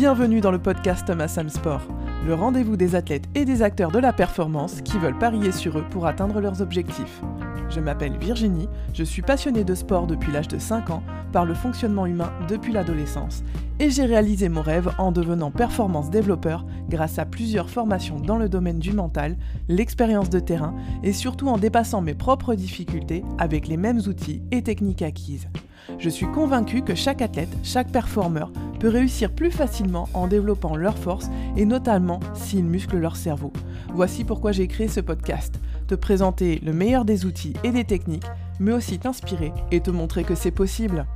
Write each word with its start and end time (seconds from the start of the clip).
Bienvenue 0.00 0.40
dans 0.40 0.52
le 0.52 0.60
podcast 0.60 1.08
Thomas 1.08 1.26
Sport, 1.48 1.80
le 2.24 2.32
rendez-vous 2.32 2.76
des 2.76 2.94
athlètes 2.94 3.28
et 3.34 3.44
des 3.44 3.62
acteurs 3.62 3.90
de 3.90 3.98
la 3.98 4.12
performance 4.12 4.80
qui 4.80 4.96
veulent 4.96 5.18
parier 5.18 5.50
sur 5.50 5.76
eux 5.76 5.84
pour 5.90 6.06
atteindre 6.06 6.40
leurs 6.40 6.62
objectifs. 6.62 7.20
Je 7.68 7.80
m'appelle 7.80 8.16
Virginie, 8.16 8.68
je 8.94 9.02
suis 9.02 9.22
passionnée 9.22 9.64
de 9.64 9.74
sport 9.74 10.06
depuis 10.06 10.30
l'âge 10.30 10.46
de 10.46 10.60
5 10.60 10.90
ans, 10.90 11.02
par 11.32 11.44
le 11.44 11.52
fonctionnement 11.52 12.06
humain 12.06 12.32
depuis 12.48 12.72
l'adolescence, 12.72 13.42
et 13.80 13.90
j'ai 13.90 14.04
réalisé 14.04 14.48
mon 14.48 14.62
rêve 14.62 14.88
en 14.98 15.10
devenant 15.10 15.50
performance 15.50 16.10
développeur 16.10 16.64
grâce 16.88 17.18
à 17.18 17.24
plusieurs 17.24 17.68
formations 17.68 18.20
dans 18.20 18.36
le 18.36 18.48
domaine 18.48 18.78
du 18.78 18.92
mental, 18.92 19.36
l'expérience 19.66 20.30
de 20.30 20.38
terrain 20.38 20.76
et 21.02 21.12
surtout 21.12 21.48
en 21.48 21.58
dépassant 21.58 22.02
mes 22.02 22.14
propres 22.14 22.54
difficultés 22.54 23.24
avec 23.38 23.66
les 23.66 23.76
mêmes 23.76 24.02
outils 24.06 24.42
et 24.52 24.62
techniques 24.62 25.02
acquises. 25.02 25.48
Je 25.96 26.10
suis 26.10 26.26
convaincue 26.26 26.82
que 26.82 26.94
chaque 26.94 27.22
athlète, 27.22 27.48
chaque 27.64 27.90
performeur 27.90 28.52
peut 28.78 28.88
réussir 28.88 29.34
plus 29.34 29.50
facilement 29.50 30.08
en 30.12 30.28
développant 30.28 30.76
leurs 30.76 30.98
forces 30.98 31.28
et 31.56 31.64
notamment 31.64 32.20
s'ils 32.34 32.64
musclent 32.64 32.98
leur 32.98 33.16
cerveau. 33.16 33.52
Voici 33.94 34.24
pourquoi 34.24 34.52
j'ai 34.52 34.68
créé 34.68 34.88
ce 34.88 35.00
podcast. 35.00 35.54
Te 35.88 35.94
présenter 35.94 36.60
le 36.62 36.72
meilleur 36.72 37.04
des 37.04 37.24
outils 37.24 37.54
et 37.64 37.70
des 37.70 37.84
techniques, 37.84 38.26
mais 38.60 38.72
aussi 38.72 38.98
t'inspirer 38.98 39.52
et 39.70 39.80
te 39.80 39.90
montrer 39.90 40.24
que 40.24 40.34
c'est 40.34 40.50
possible. 40.50 41.06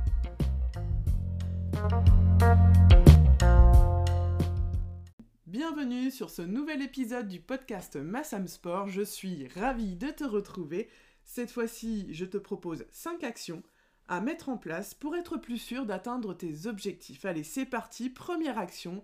Bienvenue 5.45 6.09
sur 6.09 6.31
ce 6.31 6.41
nouvel 6.41 6.81
épisode 6.81 7.27
du 7.27 7.39
podcast 7.39 7.95
Massam 7.95 8.47
Sport. 8.47 8.87
Je 8.89 9.03
suis 9.03 9.47
ravie 9.55 9.95
de 9.95 10.07
te 10.07 10.23
retrouver. 10.23 10.89
Cette 11.23 11.51
fois-ci, 11.51 12.07
je 12.11 12.25
te 12.25 12.37
propose 12.37 12.85
5 12.91 13.23
actions 13.23 13.63
à 14.07 14.21
mettre 14.21 14.49
en 14.49 14.57
place 14.57 14.93
pour 14.93 15.15
être 15.15 15.37
plus 15.37 15.57
sûr 15.57 15.85
d'atteindre 15.85 16.33
tes 16.33 16.67
objectifs. 16.67 17.25
Allez, 17.25 17.43
c'est 17.43 17.65
parti. 17.65 18.09
Première 18.09 18.57
action, 18.57 19.03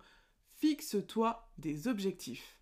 fixe-toi 0.57 1.49
des 1.57 1.87
objectifs. 1.87 2.59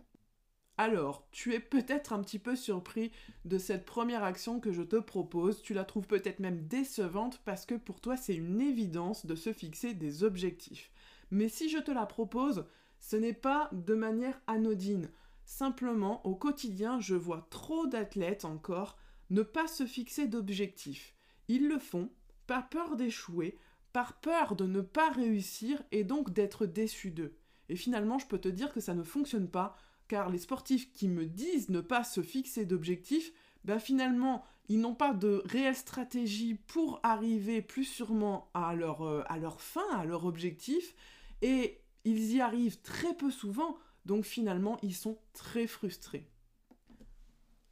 Alors, 0.80 1.28
tu 1.32 1.56
es 1.56 1.60
peut-être 1.60 2.14
un 2.14 2.22
petit 2.22 2.38
peu 2.38 2.56
surpris 2.56 3.12
de 3.46 3.58
cette 3.58 3.86
première 3.86 4.24
action 4.24 4.60
que 4.60 4.72
je 4.72 4.84
te 4.84 4.98
propose. 4.98 5.64
Tu 5.64 5.74
la 5.74 5.84
trouves 5.84 6.06
peut-être 6.06 6.40
même 6.40 6.68
décevante 6.68 7.42
parce 7.46 7.66
que 7.66 7.74
pour 7.74 8.00
toi, 8.00 8.16
c'est 8.16 8.36
une 8.36 8.62
évidence 8.62 9.26
de 9.26 9.34
se 9.34 9.54
fixer 9.54 9.96
des 9.96 10.24
objectifs. 10.24 10.92
Mais 11.32 11.50
si 11.50 11.70
je 11.70 11.80
te 11.80 11.90
la 11.90 12.06
propose, 12.06 12.66
ce 13.00 13.16
n'est 13.16 13.34
pas 13.34 13.70
de 13.72 13.96
manière 13.96 14.40
anodine. 14.46 15.10
Simplement, 15.46 16.26
au 16.28 16.36
quotidien, 16.36 17.00
je 17.00 17.16
vois 17.16 17.48
trop 17.50 17.88
d'athlètes 17.88 18.46
encore 18.46 18.98
ne 19.30 19.42
pas 19.42 19.68
se 19.68 19.86
fixer 19.86 20.28
d'objectifs. 20.28 21.16
Ils 21.48 21.68
le 21.68 21.80
font 21.80 22.10
par 22.48 22.70
peur 22.70 22.96
d'échouer, 22.96 23.58
par 23.94 24.20
peur 24.20 24.56
de 24.56 24.66
ne 24.66 24.82
pas 24.82 25.10
réussir 25.10 25.82
et 25.92 26.04
donc 26.04 26.32
d'être 26.34 26.66
déçu 26.66 27.12
d'eux. 27.12 27.36
Et 27.70 27.76
finalement, 27.76 28.18
je 28.18 28.28
peux 28.28 28.40
te 28.40 28.48
dire 28.48 28.74
que 28.74 28.80
ça 28.80 28.96
ne 28.96 29.04
fonctionne 29.04 29.50
pas, 29.50 29.76
car 30.08 30.30
les 30.30 30.38
sportifs 30.38 30.92
qui 30.94 31.08
me 31.08 31.26
disent 31.26 31.70
ne 31.70 31.82
pas 31.82 32.04
se 32.04 32.22
fixer 32.22 32.66
d'objectifs, 32.66 33.34
ben 33.66 33.80
finalement, 33.80 34.46
ils 34.70 34.80
n'ont 34.80 34.96
pas 34.96 35.14
de 35.14 35.42
réelle 35.46 35.76
stratégie 35.76 36.56
pour 36.56 37.00
arriver 37.04 37.62
plus 37.62 37.84
sûrement 37.84 38.50
à 38.54 38.74
leur, 38.76 39.02
euh, 39.04 39.24
à 39.28 39.38
leur 39.38 39.62
fin, 39.62 39.88
à 39.96 40.06
leur 40.06 40.26
objectif, 40.26 40.96
et 41.42 41.82
ils 42.06 42.34
y 42.34 42.42
arrivent 42.42 42.82
très 42.82 43.14
peu 43.16 43.32
souvent, 43.32 43.78
donc 44.06 44.24
finalement, 44.24 44.78
ils 44.82 44.96
sont 44.96 45.18
très 45.34 45.68
frustrés. 45.68 46.30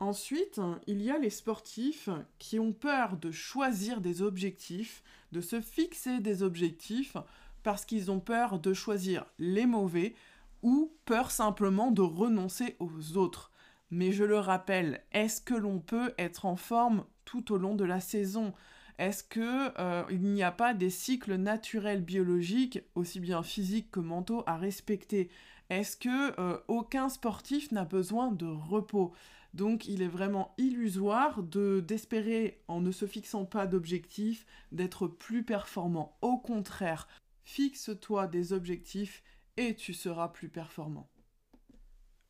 Ensuite, 0.05 0.61
il 0.85 1.01
y 1.01 1.09
a 1.09 1.17
les 1.17 1.31
sportifs 1.31 2.09
qui 2.37 2.59
ont 2.59 2.73
peur 2.73 3.17
de 3.17 3.31
choisir 3.31 4.01
des 4.01 4.21
objectifs, 4.21 5.01
de 5.31 5.41
se 5.41 5.59
fixer 5.61 6.19
des 6.19 6.43
objectifs, 6.43 7.17
parce 7.63 7.85
qu'ils 7.85 8.11
ont 8.11 8.19
peur 8.19 8.59
de 8.59 8.71
choisir 8.75 9.25
les 9.39 9.65
mauvais 9.65 10.13
ou 10.61 10.91
peur 11.05 11.31
simplement 11.31 11.89
de 11.89 12.03
renoncer 12.03 12.75
aux 12.77 13.17
autres. 13.17 13.51
Mais 13.89 14.11
je 14.11 14.23
le 14.23 14.37
rappelle, 14.37 15.01
est-ce 15.11 15.41
que 15.41 15.55
l'on 15.55 15.79
peut 15.79 16.13
être 16.19 16.45
en 16.45 16.55
forme 16.55 17.05
tout 17.25 17.51
au 17.51 17.57
long 17.57 17.73
de 17.73 17.83
la 17.83 17.99
saison? 17.99 18.53
Est-ce 18.99 19.23
qu'il 19.23 19.41
euh, 19.79 20.03
n'y 20.11 20.43
a 20.43 20.51
pas 20.51 20.75
des 20.75 20.91
cycles 20.91 21.33
naturels 21.33 22.03
biologiques, 22.03 22.79
aussi 22.93 23.19
bien 23.19 23.41
physiques 23.41 23.89
que 23.89 24.01
mentaux, 24.01 24.43
à 24.45 24.55
respecter? 24.55 25.31
Est-ce 25.69 25.97
que 25.97 26.39
euh, 26.39 26.59
aucun 26.67 27.09
sportif 27.09 27.71
n'a 27.71 27.85
besoin 27.85 28.31
de 28.31 28.45
repos? 28.45 29.13
Donc 29.53 29.87
il 29.87 30.01
est 30.01 30.07
vraiment 30.07 30.53
illusoire 30.57 31.41
de 31.41 31.79
d'espérer, 31.79 32.61
en 32.67 32.81
ne 32.81 32.91
se 32.91 33.07
fixant 33.07 33.45
pas 33.45 33.67
d'objectifs, 33.67 34.45
d'être 34.71 35.07
plus 35.07 35.43
performant. 35.43 36.17
Au 36.21 36.37
contraire, 36.37 37.07
fixe-toi 37.43 38.27
des 38.27 38.51
objectifs 38.51 39.23
et 39.57 39.75
tu 39.75 39.93
seras 39.93 40.27
plus 40.27 40.49
performant. 40.49 41.09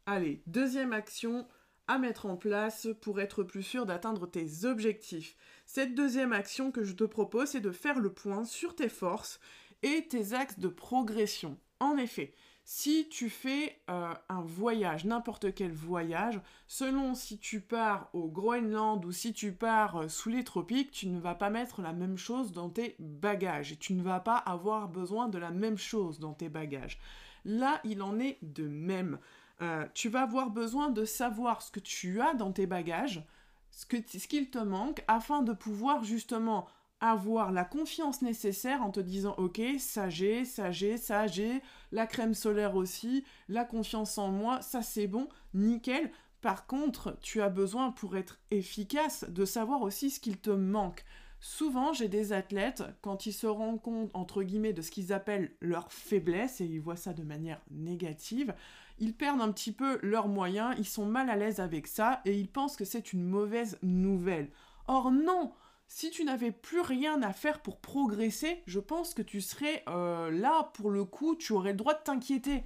Allez, 0.06 0.44
deuxième 0.46 0.94
action 0.94 1.48
à 1.88 1.98
mettre 1.98 2.28
en 2.28 2.38
place 2.38 2.88
pour 3.02 3.20
être 3.20 3.44
plus 3.44 3.64
sûr 3.64 3.86
d'atteindre 3.86 4.28
tes 4.28 4.66
objectifs. 4.66 5.36
Cette 5.66 5.96
deuxième 5.96 6.34
action 6.34 6.72
que 6.72 6.84
je 6.84 6.94
te 6.94 7.04
propose, 7.04 7.50
c'est 7.50 7.62
de 7.62 7.72
faire 7.72 8.00
le 8.00 8.14
point 8.14 8.46
sur 8.46 8.76
tes 8.76 8.90
forces 8.90 9.40
et 9.82 10.08
tes 10.08 10.34
axes 10.34 10.60
de 10.60 10.68
progression. 10.68 11.60
En 11.80 11.98
effet, 11.98 12.34
si 12.68 13.08
tu 13.10 13.30
fais 13.30 13.80
euh, 13.92 14.12
un 14.28 14.42
voyage, 14.42 15.06
n'importe 15.06 15.54
quel 15.54 15.72
voyage, 15.72 16.42
selon 16.68 17.14
si 17.14 17.38
tu 17.38 17.62
pars 17.62 18.10
au 18.14 18.28
Groenland 18.28 19.06
ou 19.06 19.12
si 19.12 19.34
tu 19.34 19.52
pars 19.52 19.98
euh, 19.98 20.08
sous 20.08 20.30
les 20.30 20.44
tropiques, 20.44 20.90
tu 20.90 21.06
ne 21.06 21.20
vas 21.20 21.36
pas 21.36 21.52
mettre 21.52 21.84
la 21.84 21.94
même 21.94 22.18
chose 22.18 22.52
dans 22.52 22.70
tes 22.70 22.96
bagages 22.98 23.78
tu 23.80 23.94
ne 23.94 24.02
vas 24.02 24.20
pas 24.20 24.38
avoir 24.38 24.88
besoin 24.88 25.28
de 25.28 25.38
la 25.38 25.52
même 25.52 25.78
chose 25.78 26.20
dans 26.20 26.34
tes 26.34 26.50
bagages. 26.50 27.00
Là, 27.46 27.80
il 27.84 28.02
en 28.02 28.20
est 28.20 28.40
de 28.42 28.68
même. 28.68 29.20
Euh, 29.62 29.86
tu 29.94 30.10
vas 30.10 30.24
avoir 30.24 30.50
besoin 30.50 30.90
de 30.90 31.06
savoir 31.06 31.62
ce 31.62 31.70
que 31.72 31.80
tu 31.80 32.20
as 32.20 32.34
dans 32.34 32.52
tes 32.52 32.66
bagages, 32.66 33.24
ce 33.70 33.86
qu'il 33.86 34.50
te 34.50 34.58
manque, 34.58 35.04
afin 35.08 35.44
de 35.44 35.54
pouvoir 35.54 36.04
justement 36.04 36.68
avoir 37.12 37.52
la 37.52 37.66
confiance 37.66 38.22
nécessaire 38.22 38.82
en 38.84 38.92
te 38.92 39.00
disant 39.00 39.36
ok 39.38 39.62
ça 39.80 40.10
j'ai, 40.10 40.46
ça 40.46 40.72
j'ai, 40.72 40.98
ça 40.98 41.28
j'ai, 41.28 41.62
la 41.92 42.08
crème 42.08 42.34
solaire 42.34 42.76
aussi, 42.76 43.24
la 43.50 43.66
confiance 43.66 44.18
en 44.18 44.30
moi, 44.30 44.62
ça 44.62 44.82
c'est 44.82 45.08
bon, 45.08 45.28
nickel. 45.54 46.12
Par 46.42 46.68
contre, 46.68 47.18
tu 47.22 47.42
as 47.42 47.50
besoin 47.50 47.92
pour 47.92 48.18
être 48.18 48.40
efficace 48.52 49.26
de 49.30 49.46
savoir 49.46 49.82
aussi 49.82 50.12
ce 50.12 50.20
qu'il 50.20 50.38
te 50.38 50.52
manque. 50.52 51.04
Souvent, 51.40 51.94
j'ai 51.94 52.08
des 52.08 52.34
athlètes, 52.34 52.84
quand 53.02 53.26
ils 53.26 53.34
se 53.34 53.48
rendent 53.48 53.82
compte, 53.82 54.10
entre 54.14 54.44
guillemets, 54.44 54.74
de 54.74 54.82
ce 54.82 54.92
qu'ils 54.92 55.14
appellent 55.14 55.52
leur 55.62 55.92
faiblesse, 55.92 56.62
et 56.62 56.66
ils 56.66 56.80
voient 56.80 56.96
ça 56.96 57.14
de 57.14 57.24
manière 57.24 57.62
négative, 57.72 58.54
ils 59.00 59.14
perdent 59.14 59.42
un 59.42 59.52
petit 59.52 59.72
peu 59.72 60.00
leurs 60.02 60.28
moyens, 60.28 60.76
ils 60.78 60.88
sont 60.88 61.06
mal 61.06 61.30
à 61.30 61.36
l'aise 61.36 61.60
avec 61.60 61.88
ça, 61.88 62.22
et 62.26 62.38
ils 62.38 62.48
pensent 62.48 62.76
que 62.76 62.86
c'est 62.86 63.14
une 63.14 63.24
mauvaise 63.24 63.78
nouvelle. 63.84 64.50
Or 64.88 65.12
non, 65.12 65.52
si 65.88 66.10
tu 66.10 66.24
n'avais 66.24 66.52
plus 66.52 66.82
rien 66.82 67.22
à 67.22 67.32
faire 67.32 67.62
pour 67.62 67.80
progresser, 67.80 68.62
je 68.66 68.80
pense 68.80 69.14
que 69.14 69.22
tu 69.22 69.42
serais 69.42 69.84
euh, 69.88 70.32
là 70.32 70.72
pour 70.74 70.90
le 70.90 71.06
coup, 71.06 71.36
tu 71.36 71.54
aurais 71.54 71.72
le 71.72 71.78
droit 71.78 71.94
de 71.94 72.04
t'inquiéter. 72.04 72.64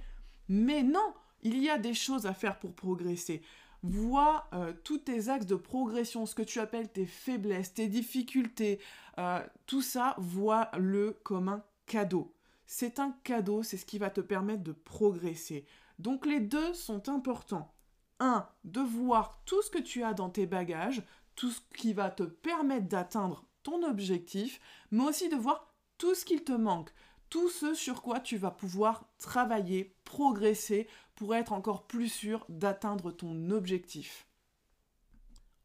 Mais 0.48 0.82
non, 0.82 1.14
il 1.42 1.58
y 1.58 1.70
a 1.70 1.78
des 1.78 1.94
choses 1.94 2.26
à 2.26 2.34
faire 2.34 2.58
pour 2.58 2.74
progresser. 2.74 3.42
Vois 3.82 4.48
euh, 4.52 4.72
tous 4.84 4.98
tes 4.98 5.28
axes 5.28 5.46
de 5.46 5.54
progression, 5.54 6.26
ce 6.26 6.34
que 6.34 6.42
tu 6.42 6.58
appelles 6.58 6.90
tes 6.90 7.06
faiblesses, 7.06 7.74
tes 7.74 7.88
difficultés, 7.88 8.78
euh, 9.18 9.40
tout 9.66 9.82
ça, 9.82 10.14
vois-le 10.18 11.18
comme 11.22 11.48
un 11.48 11.64
cadeau. 11.86 12.34
C'est 12.66 12.98
un 12.98 13.12
cadeau, 13.24 13.62
c'est 13.62 13.76
ce 13.76 13.86
qui 13.86 13.98
va 13.98 14.10
te 14.10 14.20
permettre 14.20 14.62
de 14.62 14.72
progresser. 14.72 15.66
Donc 15.98 16.26
les 16.26 16.40
deux 16.40 16.72
sont 16.74 17.08
importants. 17.08 17.74
Un, 18.18 18.46
de 18.64 18.80
voir 18.80 19.42
tout 19.46 19.62
ce 19.62 19.70
que 19.70 19.78
tu 19.78 20.02
as 20.02 20.12
dans 20.12 20.28
tes 20.28 20.46
bagages, 20.46 21.02
tout 21.40 21.52
ce 21.52 21.60
qui 21.74 21.94
va 21.94 22.10
te 22.10 22.22
permettre 22.22 22.86
d'atteindre 22.86 23.46
ton 23.62 23.82
objectif, 23.82 24.60
mais 24.90 25.04
aussi 25.04 25.30
de 25.30 25.36
voir 25.36 25.72
tout 25.96 26.14
ce 26.14 26.26
qu'il 26.26 26.44
te 26.44 26.52
manque, 26.52 26.90
tout 27.30 27.48
ce 27.48 27.72
sur 27.72 28.02
quoi 28.02 28.20
tu 28.20 28.36
vas 28.36 28.50
pouvoir 28.50 29.08
travailler, 29.16 29.96
progresser 30.04 30.86
pour 31.14 31.34
être 31.34 31.54
encore 31.54 31.86
plus 31.86 32.10
sûr 32.10 32.44
d'atteindre 32.50 33.10
ton 33.10 33.48
objectif. 33.48 34.26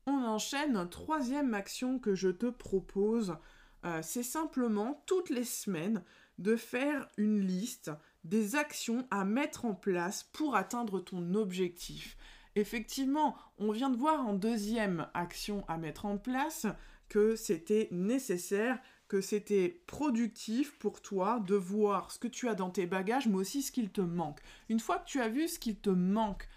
On 0.05 0.23
enchaîne, 0.23 0.89
troisième 0.89 1.53
action 1.53 1.99
que 1.99 2.15
je 2.15 2.29
te 2.29 2.45
propose, 2.45 3.35
euh, 3.83 3.99
c'est 4.01 4.23
simplement 4.23 5.03
toutes 5.05 5.29
les 5.29 5.43
semaines 5.43 6.05
de 6.37 6.55
faire 6.55 7.05
une 7.17 7.41
liste 7.41 7.91
des 8.23 8.55
actions 8.55 9.05
à 9.11 9.25
mettre 9.25 9.65
en 9.65 9.75
place 9.75 10.23
pour 10.23 10.55
atteindre 10.55 11.01
ton 11.01 11.33
objectif. 11.33 12.15
Effectivement, 12.55 13.35
on 13.57 13.71
vient 13.71 13.89
de 13.89 13.97
voir 13.97 14.25
en 14.25 14.33
deuxième 14.33 15.07
action 15.13 15.65
à 15.67 15.77
mettre 15.77 16.05
en 16.05 16.17
place 16.17 16.67
que 17.09 17.35
c'était 17.35 17.89
nécessaire, 17.91 18.79
que 19.07 19.21
c'était 19.21 19.83
productif 19.87 20.77
pour 20.79 21.01
toi 21.01 21.39
de 21.45 21.55
voir 21.55 22.11
ce 22.11 22.19
que 22.19 22.27
tu 22.27 22.47
as 22.47 22.55
dans 22.55 22.71
tes 22.71 22.87
bagages, 22.87 23.27
mais 23.27 23.35
aussi 23.35 23.61
ce 23.61 23.71
qu'il 23.71 23.91
te 23.91 24.01
manque. 24.01 24.39
Une 24.69 24.79
fois 24.79 24.99
que 24.99 25.05
tu 25.05 25.21
as 25.21 25.27
vu 25.27 25.47
ce 25.47 25.59
qu'il 25.59 25.75
te 25.77 25.89
manque, 25.89 26.47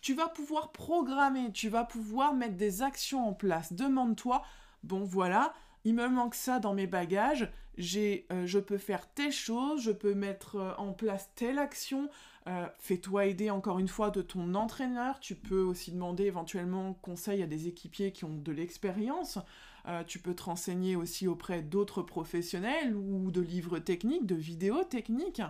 tu 0.00 0.14
vas 0.14 0.28
pouvoir 0.28 0.72
programmer, 0.72 1.52
tu 1.52 1.68
vas 1.68 1.84
pouvoir 1.84 2.34
mettre 2.34 2.56
des 2.56 2.82
actions 2.82 3.28
en 3.28 3.32
place. 3.32 3.72
Demande-toi, 3.72 4.42
bon 4.82 5.04
voilà, 5.04 5.54
il 5.84 5.94
me 5.94 6.08
manque 6.08 6.34
ça 6.34 6.58
dans 6.58 6.74
mes 6.74 6.88
bagages, 6.88 7.48
j'ai, 7.78 8.26
euh, 8.32 8.46
je 8.46 8.58
peux 8.58 8.78
faire 8.78 9.12
telle 9.12 9.32
chose, 9.32 9.82
je 9.82 9.92
peux 9.92 10.14
mettre 10.14 10.56
euh, 10.56 10.74
en 10.78 10.92
place 10.92 11.30
telle 11.34 11.58
action. 11.58 12.08
Euh, 12.48 12.66
fais-toi 12.78 13.26
aider 13.26 13.50
encore 13.50 13.78
une 13.78 13.88
fois 13.88 14.10
de 14.10 14.22
ton 14.22 14.54
entraîneur. 14.54 15.18
Tu 15.20 15.34
peux 15.34 15.62
aussi 15.62 15.90
demander 15.90 16.24
éventuellement 16.24 16.94
conseil 16.94 17.42
à 17.42 17.46
des 17.46 17.66
équipiers 17.66 18.12
qui 18.12 18.24
ont 18.24 18.36
de 18.36 18.52
l'expérience. 18.52 19.38
tu 20.08 20.18
peux 20.18 20.34
te 20.34 20.42
renseigner 20.42 20.96
aussi 20.96 21.28
auprès 21.28 21.62
d'autres 21.62 22.02
professionnels 22.02 22.96
ou 22.96 23.30
de 23.30 23.40
livres 23.40 23.78
techniques, 23.78 24.26
de 24.26 24.34
vidéos 24.34 24.82
techniques. 24.82 25.42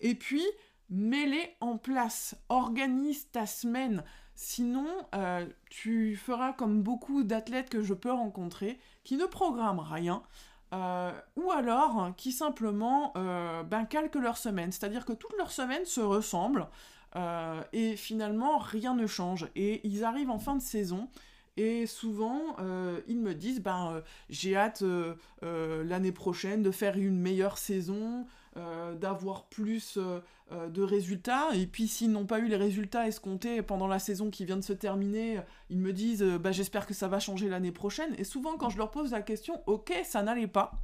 Et 0.00 0.14
puis, 0.14 0.44
mets-les 0.88 1.56
en 1.60 1.76
place. 1.76 2.34
Organise 2.48 3.30
ta 3.30 3.44
semaine. 3.44 4.02
Sinon, 4.34 4.88
tu 5.68 6.16
feras 6.16 6.54
comme 6.54 6.82
beaucoup 6.82 7.22
d'athlètes 7.22 7.68
que 7.68 7.82
je 7.82 7.92
peux 7.92 8.12
rencontrer 8.12 8.78
qui 9.04 9.16
ne 9.16 9.26
programment 9.26 9.82
rien. 9.82 10.22
Euh, 10.72 11.12
ou 11.36 11.50
alors 11.50 12.14
qui 12.16 12.32
simplement 12.32 13.12
euh, 13.16 13.62
ben, 13.62 13.84
calquent 13.84 14.14
leur 14.14 14.38
semaine, 14.38 14.72
c'est-à-dire 14.72 15.04
que 15.04 15.12
toutes 15.12 15.36
leurs 15.36 15.50
semaines 15.50 15.84
se 15.84 16.00
ressemblent 16.00 16.66
euh, 17.14 17.62
et 17.74 17.94
finalement 17.96 18.56
rien 18.56 18.94
ne 18.94 19.06
change. 19.06 19.48
Et 19.54 19.86
ils 19.86 20.02
arrivent 20.02 20.30
en 20.30 20.38
fin 20.38 20.56
de 20.56 20.62
saison 20.62 21.08
et 21.58 21.86
souvent 21.86 22.56
ils 23.06 23.20
me 23.20 23.34
disent 23.34 23.60
ben 23.60 24.02
j'ai 24.30 24.56
hâte 24.56 24.82
l'année 25.42 26.12
prochaine 26.12 26.62
de 26.62 26.70
faire 26.70 26.96
une 26.96 27.20
meilleure 27.20 27.58
saison, 27.58 28.26
euh, 28.58 28.94
d'avoir 28.94 29.46
plus 29.46 29.96
euh, 29.96 30.20
euh, 30.50 30.68
de 30.68 30.82
résultats. 30.82 31.54
Et 31.54 31.66
puis 31.66 31.88
s'ils 31.88 32.12
n'ont 32.12 32.26
pas 32.26 32.38
eu 32.38 32.48
les 32.48 32.56
résultats 32.56 33.08
escomptés 33.08 33.62
pendant 33.62 33.86
la 33.86 33.98
saison 33.98 34.28
qui 34.28 34.44
vient 34.44 34.58
de 34.58 34.62
se 34.62 34.74
terminer, 34.74 35.40
ils 35.70 35.78
me 35.78 35.94
disent 35.94 36.22
bah, 36.22 36.52
j'espère 36.52 36.86
que 36.86 36.92
ça 36.92 37.08
va 37.08 37.18
changer 37.18 37.48
l'année 37.48 37.72
prochaine. 37.72 38.14
Et 38.18 38.24
souvent 38.24 38.58
quand 38.58 38.68
je 38.68 38.76
leur 38.76 38.90
pose 38.90 39.12
la 39.12 39.22
question, 39.22 39.62
ok, 39.66 39.94
ça 40.04 40.22
n'allait 40.22 40.48
pas. 40.48 40.82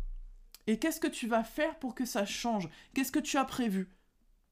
Et 0.66 0.78
qu'est-ce 0.78 0.98
que 0.98 1.08
tu 1.08 1.26
vas 1.26 1.44
faire 1.44 1.78
pour 1.78 1.94
que 1.94 2.06
ça 2.06 2.24
change? 2.24 2.70
Qu'est-ce 2.94 3.12
que 3.12 3.18
tu 3.18 3.36
as 3.36 3.44
prévu? 3.44 3.94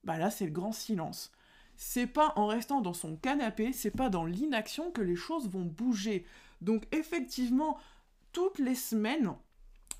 Bah 0.04 0.18
là 0.18 0.30
c'est 0.30 0.44
le 0.44 0.52
grand 0.52 0.72
silence. 0.72 1.32
C'est 1.78 2.06
pas 2.06 2.34
en 2.36 2.46
restant 2.46 2.82
dans 2.82 2.92
son 2.92 3.16
canapé, 3.16 3.72
c'est 3.72 3.90
pas 3.90 4.10
dans 4.10 4.26
l'inaction 4.26 4.90
que 4.90 5.00
les 5.00 5.16
choses 5.16 5.48
vont 5.48 5.64
bouger. 5.64 6.26
Donc 6.60 6.84
effectivement, 6.92 7.78
toutes 8.32 8.58
les 8.58 8.74
semaines, 8.74 9.34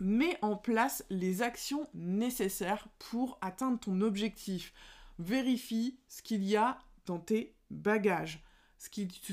mets 0.00 0.38
en 0.42 0.56
place 0.56 1.04
les 1.10 1.42
actions 1.42 1.88
nécessaires 1.94 2.88
pour 2.98 3.38
atteindre 3.40 3.78
ton 3.78 4.00
objectif. 4.00 4.72
Vérifie 5.18 5.98
ce 6.08 6.22
qu'il 6.22 6.44
y 6.44 6.56
a 6.56 6.78
dans 7.06 7.18
tes 7.18 7.54
bagages, 7.70 8.44
ce, 8.78 8.88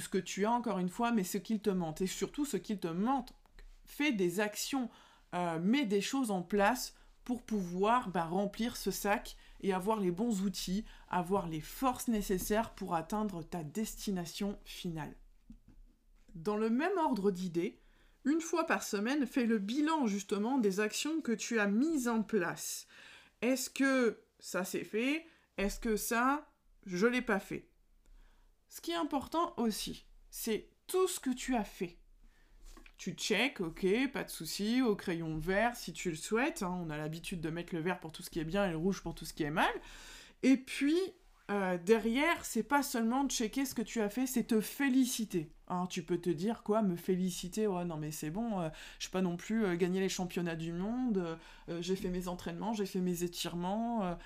que 0.10 0.18
tu 0.18 0.46
as 0.46 0.52
encore 0.52 0.80
une 0.80 0.90
fois, 0.90 1.12
mais 1.12 1.24
ce 1.24 1.38
qu'il 1.38 1.60
te 1.60 1.70
manque, 1.70 2.02
et 2.02 2.08
surtout 2.08 2.46
ce 2.46 2.58
qu'il 2.58 2.80
te 2.80 2.88
manque. 2.88 3.30
Fais 3.86 4.12
des 4.12 4.40
actions, 4.40 4.90
euh, 5.34 5.60
mets 5.60 5.86
des 5.86 6.02
choses 6.02 6.32
en 6.32 6.42
place 6.42 6.96
pour 7.24 7.42
pouvoir 7.42 8.10
bah, 8.10 8.26
remplir 8.26 8.76
ce 8.76 8.92
sac 8.92 9.36
et 9.62 9.74
avoir 9.74 10.00
les 10.00 10.12
bons 10.12 10.42
outils, 10.42 10.86
avoir 11.10 11.48
les 11.48 11.62
forces 11.62 12.08
nécessaires 12.08 12.74
pour 12.74 12.96
atteindre 12.96 13.44
ta 13.44 13.64
destination 13.64 14.58
finale. 14.66 15.16
Dans 16.36 16.58
le 16.58 16.70
même 16.70 16.98
ordre 16.98 17.32
d'idées, 17.32 17.80
une 18.26 18.42
fois 18.42 18.66
par 18.66 18.84
semaine, 18.84 19.26
fais 19.26 19.46
le 19.46 19.58
bilan 19.58 20.08
justement 20.08 20.58
des 20.58 20.80
actions 20.80 21.22
que 21.22 21.32
tu 21.32 21.60
as 21.60 21.68
mises 21.68 22.08
en 22.08 22.24
place. 22.24 22.88
Est-ce 23.42 23.70
que 23.70 24.20
ça 24.40 24.64
s'est 24.64 24.84
fait? 24.84 25.26
Est-ce 25.58 25.80
que 25.80 25.96
ça, 25.96 26.50
je 26.86 27.08
l'ai 27.08 27.22
pas 27.22 27.40
fait? 27.40 27.68
Ce 28.70 28.82
qui 28.82 28.92
est 28.92 28.96
important 28.96 29.54
aussi, 29.58 30.06
c'est 30.32 30.70
tout 30.88 31.08
ce 31.08 31.20
que 31.20 31.30
tu 31.30 31.56
as 31.56 31.64
fait. 31.64 31.98
Tu 32.98 33.12
check, 33.12 33.60
ok, 33.60 33.86
pas 34.12 34.24
de 34.24 34.30
souci, 34.30 34.82
au 34.82 34.96
crayon 34.96 35.38
vert 35.38 35.76
si 35.76 35.92
tu 35.92 36.10
le 36.10 36.16
souhaites. 36.16 36.64
Hein. 36.64 36.82
on 36.86 36.90
a 36.90 36.98
l'habitude 36.98 37.42
de 37.42 37.50
mettre 37.50 37.76
le 37.76 37.82
vert 37.82 38.00
pour 38.00 38.12
tout 38.12 38.24
ce 38.24 38.30
qui 38.30 38.40
est 38.40 38.46
bien 38.46 38.66
et 38.66 38.72
le 38.72 38.78
rouge 38.78 39.02
pour 39.02 39.14
tout 39.14 39.26
ce 39.26 39.34
qui 39.34 39.44
est 39.44 39.52
mal. 39.52 39.74
Et 40.42 40.58
puis, 40.58 40.98
euh, 41.52 41.78
derrière, 41.78 42.46
c'est 42.46 42.64
pas 42.64 42.84
seulement 42.84 43.28
checker 43.28 43.66
ce 43.66 43.76
que 43.76 43.82
tu 43.82 44.02
as 44.02 44.10
fait, 44.10 44.26
c'est 44.26 44.46
te 44.46 44.62
féliciter. 44.62 45.52
Alors, 45.68 45.88
tu 45.90 46.02
peux 46.04 46.18
te 46.18 46.30
dire 46.30 46.64
quoi, 46.64 46.82
me 46.82 46.96
féliciter, 46.96 47.68
ouais, 47.68 47.84
non 47.84 47.98
mais 47.98 48.12
c'est 48.12 48.30
bon, 48.30 48.62
euh, 48.62 48.70
je 49.00 49.10
pas 49.10 49.22
non 49.22 49.36
plus 49.36 49.66
euh, 49.66 49.76
gagné 49.76 50.00
les 50.00 50.10
championnats 50.10 50.56
du 50.56 50.72
monde, 50.72 51.38
j'ai 51.82 51.96
fait 51.96 52.10
mes 52.10 52.28
entraînements, 52.28 52.74
j'ai 52.74 52.86
fait 52.86 53.00
mes 53.00 53.24
étirements. 53.24 54.18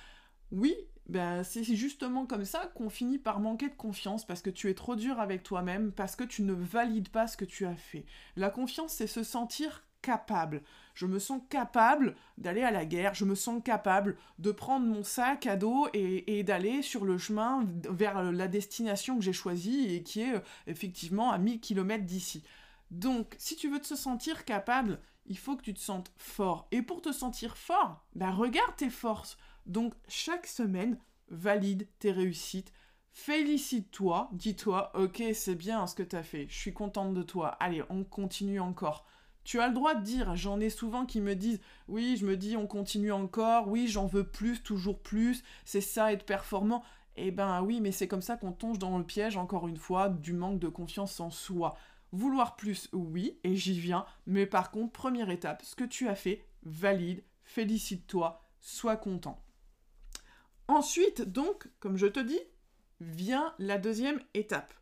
Oui, 0.51 0.75
ben 1.09 1.43
c'est 1.43 1.63
justement 1.63 2.25
comme 2.25 2.45
ça 2.45 2.71
qu'on 2.75 2.89
finit 2.89 3.17
par 3.17 3.39
manquer 3.39 3.69
de 3.69 3.75
confiance 3.75 4.25
parce 4.25 4.41
que 4.41 4.49
tu 4.49 4.69
es 4.69 4.73
trop 4.73 4.95
dur 4.95 5.19
avec 5.19 5.43
toi-même, 5.43 5.91
parce 5.91 6.15
que 6.15 6.23
tu 6.23 6.43
ne 6.43 6.53
valides 6.53 7.09
pas 7.09 7.27
ce 7.27 7.37
que 7.37 7.45
tu 7.45 7.65
as 7.65 7.75
fait. 7.75 8.05
La 8.35 8.49
confiance, 8.49 8.93
c'est 8.93 9.07
se 9.07 9.23
sentir 9.23 9.83
capable. 10.01 10.61
Je 10.97 11.05
me 11.05 11.19
sens 11.19 11.43
capable 11.47 12.15
d'aller 12.39 12.63
à 12.63 12.71
la 12.71 12.83
guerre, 12.83 13.13
je 13.13 13.23
me 13.23 13.35
sens 13.35 13.61
capable 13.63 14.17
de 14.39 14.51
prendre 14.51 14.87
mon 14.87 15.03
sac 15.03 15.45
à 15.45 15.55
dos 15.55 15.87
et, 15.93 16.41
d'aller 16.41 16.81
sur 16.81 17.05
le 17.05 17.19
chemin 17.19 17.67
vers 17.87 18.31
la 18.31 18.47
destination 18.47 19.15
que 19.15 19.23
j'ai 19.23 19.31
choisie 19.31 19.93
et 19.93 20.01
qui 20.01 20.21
est 20.21 20.37
euh, 20.37 20.39
effectivement 20.65 21.29
à 21.29 21.37
1000 21.37 21.59
km 21.59 22.03
d'ici. 22.03 22.41
Donc, 22.89 23.35
si 23.37 23.55
tu 23.55 23.69
veux 23.69 23.79
te 23.79 23.93
sentir 23.93 24.43
capable, 24.43 24.99
il 25.27 25.37
faut 25.37 25.55
que 25.55 25.61
tu 25.61 25.75
te 25.75 25.79
sentes 25.79 26.11
fort. 26.17 26.67
Et 26.71 26.81
pour 26.81 27.03
te 27.03 27.11
sentir 27.11 27.57
fort, 27.57 28.03
ben 28.15 28.31
regarde 28.31 28.75
tes 28.75 28.89
forces. 28.89 29.37
Donc, 29.67 29.93
chaque 30.07 30.47
semaine, 30.47 30.97
valide 31.29 31.87
tes 31.99 32.11
réussites, 32.11 32.73
félicite-toi, 33.11 34.31
dis-toi, 34.31 34.91
ok, 34.99 35.21
c'est 35.35 35.53
bien 35.53 35.85
ce 35.85 35.93
que 35.93 36.01
tu 36.01 36.15
as 36.15 36.23
fait, 36.23 36.47
je 36.49 36.57
suis 36.57 36.73
contente 36.73 37.13
de 37.13 37.21
toi, 37.21 37.49
allez, 37.59 37.83
on 37.91 38.03
continue 38.03 38.59
encore. 38.59 39.05
Tu 39.47 39.61
as 39.61 39.69
le 39.69 39.73
droit 39.73 39.95
de 39.95 40.03
dire, 40.03 40.35
j'en 40.35 40.59
ai 40.59 40.69
souvent 40.69 41.05
qui 41.05 41.21
me 41.21 41.33
disent, 41.33 41.61
oui, 41.87 42.17
je 42.19 42.25
me 42.25 42.35
dis, 42.35 42.57
on 42.57 42.67
continue 42.67 43.13
encore, 43.13 43.69
oui, 43.69 43.87
j'en 43.87 44.05
veux 44.05 44.25
plus, 44.25 44.61
toujours 44.61 44.99
plus, 44.99 45.41
c'est 45.63 45.79
ça 45.79 46.11
être 46.11 46.25
performant. 46.25 46.83
Eh 47.15 47.31
ben 47.31 47.61
oui, 47.61 47.79
mais 47.79 47.93
c'est 47.93 48.09
comme 48.09 48.21
ça 48.21 48.35
qu'on 48.35 48.51
tombe 48.51 48.77
dans 48.77 48.97
le 48.97 49.05
piège, 49.05 49.37
encore 49.37 49.69
une 49.69 49.77
fois, 49.77 50.09
du 50.09 50.33
manque 50.33 50.59
de 50.59 50.67
confiance 50.67 51.21
en 51.21 51.29
soi. 51.29 51.77
Vouloir 52.11 52.57
plus, 52.57 52.89
oui, 52.91 53.39
et 53.45 53.55
j'y 53.55 53.79
viens, 53.79 54.05
mais 54.25 54.45
par 54.45 54.69
contre, 54.69 54.91
première 54.91 55.29
étape, 55.29 55.63
ce 55.63 55.75
que 55.75 55.85
tu 55.85 56.09
as 56.09 56.15
fait, 56.15 56.43
valide, 56.63 57.23
félicite-toi, 57.45 58.43
sois 58.59 58.97
content. 58.97 59.41
Ensuite, 60.67 61.21
donc, 61.21 61.69
comme 61.79 61.95
je 61.95 62.07
te 62.07 62.19
dis, 62.19 62.41
vient 62.99 63.53
la 63.59 63.77
deuxième 63.77 64.19
étape. 64.33 64.73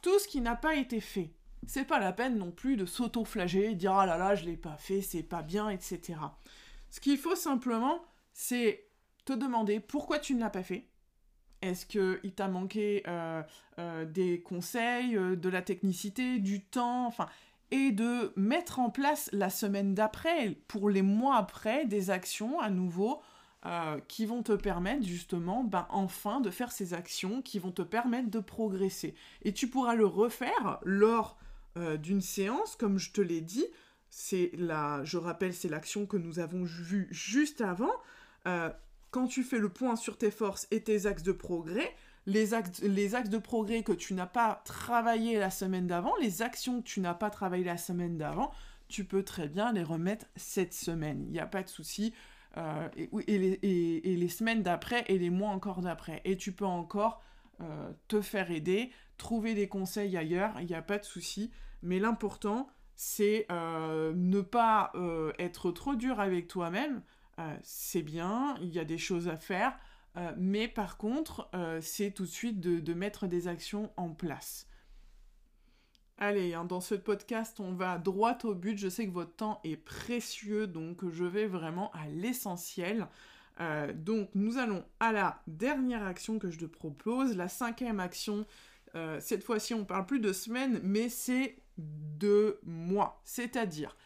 Tout 0.00 0.16
ce 0.20 0.28
qui 0.28 0.40
n'a 0.40 0.54
pas 0.54 0.76
été 0.76 1.00
fait, 1.00 1.32
c'est 1.66 1.84
pas 1.84 1.98
la 1.98 2.12
peine 2.12 2.36
non 2.36 2.50
plus 2.50 2.76
de 2.76 2.86
s'auto-flageller, 2.86 3.74
dire 3.74 3.92
ah 3.92 4.06
là 4.06 4.16
là, 4.16 4.34
je 4.34 4.44
l'ai 4.44 4.56
pas 4.56 4.76
fait, 4.76 5.02
c'est 5.02 5.22
pas 5.22 5.42
bien, 5.42 5.68
etc. 5.68 6.18
Ce 6.90 7.00
qu'il 7.00 7.18
faut 7.18 7.36
simplement, 7.36 8.02
c'est 8.32 8.86
te 9.24 9.32
demander 9.32 9.80
pourquoi 9.80 10.18
tu 10.18 10.34
ne 10.34 10.40
l'as 10.40 10.50
pas 10.50 10.62
fait. 10.62 10.86
Est-ce 11.62 11.84
qu'il 11.84 12.32
t'a 12.32 12.48
manqué 12.48 13.02
euh, 13.06 13.42
euh, 13.78 14.04
des 14.06 14.40
conseils, 14.40 15.16
euh, 15.16 15.36
de 15.36 15.48
la 15.48 15.60
technicité, 15.60 16.38
du 16.38 16.64
temps, 16.64 17.06
enfin, 17.06 17.26
et 17.70 17.92
de 17.92 18.32
mettre 18.34 18.80
en 18.80 18.90
place 18.90 19.28
la 19.32 19.50
semaine 19.50 19.94
d'après, 19.94 20.56
pour 20.68 20.88
les 20.88 21.02
mois 21.02 21.36
après, 21.36 21.84
des 21.84 22.10
actions 22.10 22.60
à 22.60 22.70
nouveau 22.70 23.22
qui 24.08 24.24
vont 24.24 24.42
te 24.42 24.52
permettre 24.52 25.04
justement, 25.04 25.62
ben, 25.62 25.86
enfin, 25.90 26.40
de 26.40 26.48
faire 26.48 26.72
ces 26.72 26.94
actions 26.94 27.42
qui 27.42 27.58
vont 27.58 27.72
te 27.72 27.82
permettre 27.82 28.30
de 28.30 28.40
progresser. 28.40 29.14
Et 29.42 29.52
tu 29.52 29.68
pourras 29.68 29.94
le 29.94 30.06
refaire 30.06 30.78
lors 30.82 31.36
euh, 31.76 31.96
d'une 31.96 32.20
séance, 32.20 32.74
comme 32.74 32.98
je 32.98 33.12
te 33.12 33.20
l'ai 33.20 33.40
dit, 33.40 33.66
c'est 34.08 34.50
la, 34.54 35.04
je 35.04 35.18
rappelle, 35.18 35.54
c'est 35.54 35.68
l'action 35.68 36.04
que 36.04 36.16
nous 36.16 36.40
avons 36.40 36.64
vue 36.64 37.06
juste 37.10 37.60
avant. 37.60 37.92
Euh, 38.46 38.70
quand 39.12 39.28
tu 39.28 39.44
fais 39.44 39.58
le 39.58 39.68
point 39.68 39.94
sur 39.94 40.18
tes 40.18 40.32
forces 40.32 40.66
et 40.72 40.82
tes 40.82 41.06
axes 41.06 41.22
de 41.22 41.32
progrès, 41.32 41.94
les 42.26 42.54
axes, 42.54 42.80
de 42.80 43.38
progrès 43.38 43.82
que 43.82 43.92
tu 43.92 44.14
n'as 44.14 44.26
pas 44.26 44.62
travaillé 44.64 45.38
la 45.38 45.50
semaine 45.50 45.86
d'avant, 45.86 46.12
les 46.20 46.42
actions 46.42 46.82
que 46.82 46.86
tu 46.86 47.00
n'as 47.00 47.14
pas 47.14 47.30
travaillé 47.30 47.64
la 47.64 47.78
semaine 47.78 48.18
d'avant, 48.18 48.52
tu 48.88 49.04
peux 49.04 49.22
très 49.22 49.48
bien 49.48 49.72
les 49.72 49.84
remettre 49.84 50.26
cette 50.36 50.74
semaine. 50.74 51.24
Il 51.26 51.32
n'y 51.32 51.40
a 51.40 51.46
pas 51.46 51.62
de 51.62 51.68
souci. 51.68 52.12
Euh, 52.56 52.88
et, 52.96 54.16
les, 54.16 54.28
semaines 54.28 54.64
d'après 54.64 55.04
et 55.06 55.18
les 55.18 55.30
mois 55.30 55.50
encore 55.50 55.82
d'après. 55.82 56.20
Et 56.24 56.36
tu 56.36 56.50
peux 56.50 56.66
encore 56.66 57.22
te 58.08 58.22
faire 58.22 58.50
aider, 58.50 58.90
trouver 59.20 59.54
des 59.54 59.68
conseils 59.68 60.16
ailleurs, 60.16 60.54
il 60.58 60.66
n'y 60.66 60.74
a 60.74 60.82
pas 60.82 60.98
de 60.98 61.04
souci. 61.04 61.50
Mais 61.82 61.98
l'important, 61.98 62.68
c'est 62.96 63.46
euh, 63.50 64.12
ne 64.14 64.40
pas 64.40 64.90
euh, 64.94 65.32
être 65.38 65.70
trop 65.70 65.94
dur 65.94 66.20
avec 66.20 66.48
toi-même. 66.48 67.02
Euh, 67.38 67.56
c'est 67.62 68.02
bien, 68.02 68.56
il 68.60 68.68
y 68.68 68.78
a 68.78 68.84
des 68.84 68.98
choses 68.98 69.28
à 69.28 69.36
faire. 69.36 69.78
mais 70.36 70.66
par 70.66 70.96
contre, 70.96 71.48
c'est 71.80 72.10
tout 72.10 72.24
de 72.24 72.30
suite 72.30 72.60
de, 72.60 72.94
mettre 72.94 73.26
des 73.28 73.46
actions 73.46 73.90
en 73.96 74.10
place. 74.10 74.66
Allez, 76.18 76.52
hein, 76.52 76.64
dans 76.64 76.80
ce 76.80 76.94
podcast, 76.96 77.60
on 77.60 77.72
va 77.72 77.96
droit 77.96 78.36
au 78.42 78.54
but. 78.54 78.76
Je 78.76 78.88
sais 78.88 79.06
que 79.06 79.12
votre 79.12 79.34
temps 79.36 79.60
est 79.64 79.76
précieux, 79.76 80.66
donc 80.66 81.08
je 81.08 81.24
vais 81.24 81.46
vraiment 81.46 81.92
à 81.92 82.08
l'essentiel. 82.08 83.06
donc 83.94 84.28
nous 84.34 84.58
allons 84.58 84.84
à 84.98 85.12
la 85.12 85.40
dernière 85.46 86.04
action 86.04 86.38
que 86.38 86.50
je 86.50 86.58
te 86.58 86.66
propose, 86.66 87.36
la 87.36 87.48
cinquième 87.48 88.00
action, 88.00 88.44
euh, 88.94 89.18
cette 89.20 89.44
fois-ci, 89.44 89.74
on 89.74 89.84
parle 89.84 90.06
plus 90.06 90.20
de 90.20 90.32
semaines, 90.32 90.80
mais 90.82 91.08
c'est 91.08 91.56
de 91.78 92.58
mois. 92.64 93.20
C'est-à-dire, 93.24 93.96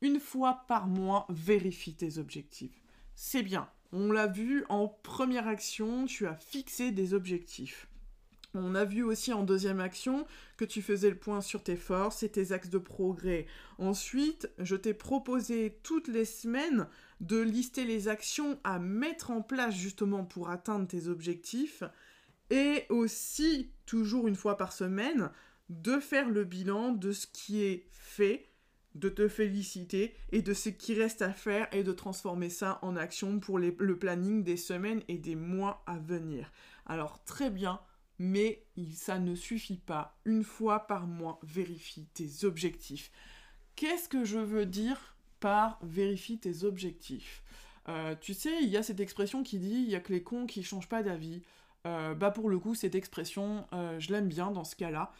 une 0.00 0.20
fois 0.20 0.64
par 0.68 0.86
mois, 0.86 1.26
vérifie 1.28 1.94
tes 1.94 2.18
objectifs. 2.18 2.80
C'est 3.14 3.42
bien. 3.42 3.68
On 3.92 4.12
l'a 4.12 4.26
vu 4.26 4.64
en 4.68 4.88
première 4.88 5.48
action, 5.48 6.06
tu 6.06 6.26
as 6.26 6.36
fixé 6.36 6.92
des 6.92 7.12
objectifs. 7.12 7.88
On 8.54 8.74
a 8.74 8.84
vu 8.84 9.04
aussi 9.04 9.32
en 9.32 9.44
deuxième 9.44 9.80
action 9.80 10.26
que 10.56 10.64
tu 10.64 10.82
faisais 10.82 11.10
le 11.10 11.16
point 11.16 11.40
sur 11.40 11.62
tes 11.62 11.76
forces 11.76 12.24
et 12.24 12.28
tes 12.28 12.50
axes 12.50 12.70
de 12.70 12.78
progrès. 12.78 13.46
Ensuite, 13.78 14.50
je 14.58 14.74
t'ai 14.74 14.92
proposé 14.92 15.78
toutes 15.84 16.08
les 16.08 16.24
semaines 16.24 16.88
de 17.20 17.38
lister 17.38 17.84
les 17.84 18.08
actions 18.08 18.58
à 18.64 18.78
mettre 18.78 19.30
en 19.30 19.42
place 19.42 19.74
justement 19.74 20.24
pour 20.24 20.50
atteindre 20.50 20.88
tes 20.88 21.06
objectifs. 21.06 21.84
Et 22.50 22.86
aussi, 22.88 23.70
toujours 23.86 24.28
une 24.28 24.36
fois 24.36 24.56
par 24.56 24.72
semaine, 24.72 25.30
de 25.68 26.00
faire 26.00 26.28
le 26.28 26.44
bilan 26.44 26.92
de 26.92 27.12
ce 27.12 27.26
qui 27.26 27.62
est 27.62 27.86
fait, 27.92 28.48
de 28.96 29.08
te 29.08 29.28
féliciter 29.28 30.14
et 30.32 30.42
de 30.42 30.52
ce 30.52 30.68
qui 30.68 30.94
reste 30.94 31.22
à 31.22 31.32
faire 31.32 31.68
et 31.72 31.84
de 31.84 31.92
transformer 31.92 32.50
ça 32.50 32.80
en 32.82 32.96
action 32.96 33.38
pour 33.38 33.58
le 33.58 33.96
planning 33.96 34.42
des 34.42 34.56
semaines 34.56 35.02
et 35.06 35.16
des 35.16 35.36
mois 35.36 35.84
à 35.86 35.98
venir. 35.98 36.50
Alors 36.86 37.22
très 37.24 37.50
bien, 37.50 37.80
mais 38.18 38.64
ça 38.92 39.20
ne 39.20 39.36
suffit 39.36 39.78
pas. 39.78 40.18
Une 40.24 40.42
fois 40.42 40.88
par 40.88 41.06
mois, 41.06 41.38
vérifie 41.44 42.06
tes 42.14 42.44
objectifs. 42.44 43.12
Qu'est-ce 43.76 44.08
que 44.08 44.24
je 44.24 44.38
veux 44.38 44.66
dire 44.66 45.16
par 45.38 45.78
vérifie 45.82 46.38
tes 46.38 46.64
objectifs? 46.64 47.44
Euh, 47.88 48.16
Tu 48.20 48.34
sais, 48.34 48.58
il 48.60 48.68
y 48.68 48.76
a 48.76 48.82
cette 48.82 49.00
expression 49.00 49.44
qui 49.44 49.58
dit 49.60 49.84
il 49.84 49.88
y 49.90 49.94
a 49.94 50.00
que 50.00 50.12
les 50.12 50.22
cons 50.24 50.46
qui 50.46 50.64
changent 50.64 50.88
pas 50.88 51.04
d'avis. 51.04 51.42
Euh, 51.86 52.14
bah 52.14 52.30
pour 52.30 52.50
le 52.50 52.58
coup, 52.58 52.74
cette 52.74 52.94
expression, 52.94 53.66
euh, 53.72 53.98
je 53.98 54.12
l'aime 54.12 54.28
bien 54.28 54.50
dans 54.50 54.64
ce 54.64 54.76
cas-là, 54.76 55.12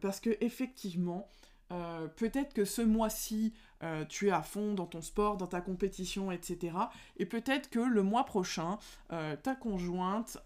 parce 0.00 0.20
que 0.20 0.36
effectivement, 0.42 1.30
euh, 1.72 2.06
peut-être 2.08 2.52
que 2.52 2.64
ce 2.64 2.82
mois-ci, 2.82 3.52
euh, 3.82 4.04
tu 4.04 4.28
es 4.28 4.30
à 4.30 4.42
fond 4.42 4.74
dans 4.74 4.86
ton 4.86 5.00
sport, 5.00 5.36
dans 5.36 5.46
ta 5.46 5.60
compétition, 5.60 6.30
etc. 6.30 6.76
Et 7.16 7.26
peut-être 7.26 7.70
que 7.70 7.80
le 7.80 8.02
mois 8.02 8.24
prochain, 8.24 8.78
euh, 9.12 9.36
ta 9.36 9.54
conjointe 9.54 10.38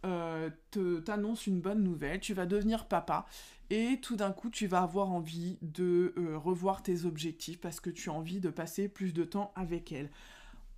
t'annonce 1.05 1.47
une 1.47 1.61
bonne 1.61 1.83
nouvelle, 1.83 2.21
tu 2.21 2.35
vas 2.35 2.47
devenir 2.47 2.87
papa. 2.87 3.27
Et 3.71 3.99
tout 4.01 4.17
d'un 4.17 4.33
coup, 4.33 4.49
tu 4.49 4.67
vas 4.67 4.83
avoir 4.83 5.11
envie 5.11 5.59
de 5.61 6.15
revoir 6.37 6.83
tes 6.83 7.05
objectifs 7.05 7.61
parce 7.61 7.81
que 7.81 7.91
tu 7.91 8.09
as 8.09 8.15
envie 8.15 8.41
de 8.41 8.49
passer 8.49 8.89
plus 8.89 9.13
de 9.13 9.25
temps 9.25 9.53
avec 9.57 9.93
elle 9.93 10.09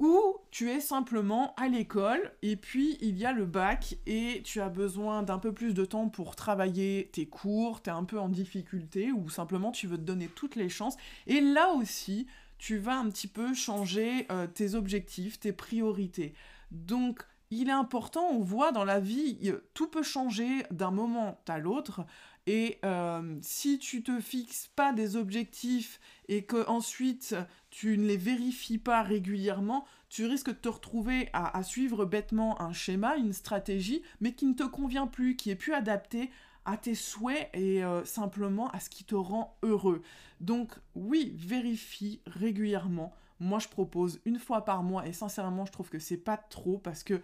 ou 0.01 0.39
tu 0.51 0.71
es 0.71 0.81
simplement 0.81 1.55
à 1.57 1.69
l'école 1.69 2.33
et 2.43 2.57
puis 2.57 2.97
il 3.03 3.19
y 3.19 3.27
a 3.27 3.33
le 3.33 3.45
bac 3.45 3.99
et 4.07 4.41
tu 4.45 4.61
as 4.61 4.71
besoin 4.71 5.23
d'un 5.23 5.39
peu 5.39 5.53
plus 5.53 5.75
de 5.75 5.85
temps 5.85 6.09
pour 6.09 6.35
travailler 6.35 7.11
tes 7.13 7.27
cours, 7.27 7.83
tu 7.83 7.91
es 7.91 7.93
un 7.93 8.05
peu 8.05 8.19
en 8.19 8.31
difficulté 8.31 9.13
ou 9.13 9.29
simplement 9.29 9.71
tu 9.71 9.87
veux 9.87 9.99
te 9.99 10.03
donner 10.03 10.29
toutes 10.29 10.57
les 10.57 10.71
chances. 10.71 10.97
Et 11.27 11.43
là 11.43 11.69
aussi, 11.75 12.27
tu 12.57 12.79
vas 12.79 12.99
un 12.99 13.11
petit 13.11 13.29
peu 13.29 13.53
changer 13.53 14.27
euh, 14.33 14.47
tes 14.47 14.75
objectifs, 14.75 15.39
tes 15.39 15.53
priorités. 15.53 16.33
Donc, 16.71 17.23
il 17.51 17.69
est 17.69 17.73
important, 17.73 18.29
on 18.31 18.41
voit 18.41 18.73
dans 18.73 18.85
la 18.85 19.01
vie, 19.01 19.53
tout 19.75 19.89
peut 19.89 20.05
changer 20.05 20.63
d'un 20.71 20.93
moment 20.93 21.41
à 21.49 21.59
l'autre. 21.59 22.07
Et 22.53 22.81
euh, 22.85 23.39
si 23.43 23.79
tu 23.79 24.03
te 24.03 24.19
fixes 24.19 24.73
pas 24.75 24.93
des 24.93 25.15
objectifs 25.15 26.01
et 26.27 26.43
que 26.43 26.67
ensuite 26.67 27.37
tu 27.71 27.97
ne 27.97 28.05
les 28.05 28.17
vérifies 28.17 28.79
pas 28.79 29.05
régulièrement, 29.05 29.87
tu 30.09 30.27
risques 30.27 30.49
de 30.49 30.55
te 30.55 30.69
retrouver 30.69 31.29
à, 31.33 31.63
suivre 31.63 32.05
bêtement 32.05 32.61
un 32.61 32.73
schéma, 32.73 33.15
une 33.15 33.33
stratégie, 33.33 34.03
mais 34.21 34.33
qui 34.33 34.47
ne 34.47 34.55
te 34.55 34.65
convient 34.65 35.07
plus, 35.07 35.37
qui 35.37 35.51
est 35.51 35.55
plus 35.55 35.75
adapté 35.75 36.29
à 36.65 36.77
tes 36.77 36.97
souhaits 36.97 37.51
et 37.55 37.85
euh, 37.85 38.05
simplement 38.05 38.69
à 38.73 38.81
ce 38.81 38.91
qui 38.91 39.05
te 39.05 39.15
rend 39.15 39.57
heureux. 39.63 40.03
Donc 40.41 40.73
oui, 40.97 41.33
vérifie 41.37 42.21
régulièrement. 42.27 43.15
Moi, 43.39 43.61
je 43.61 43.69
propose 43.69 44.19
une 44.25 44.41
fois 44.41 44.65
par 44.65 44.83
mois 44.83 45.07
et 45.07 45.13
sincèrement, 45.13 45.67
je 45.67 45.73
trouve 45.73 45.89
que 45.89 46.01
c'est 46.01 46.17
pas 46.17 46.37
trop 46.37 46.79
parce 46.79 47.05
que 47.05 47.23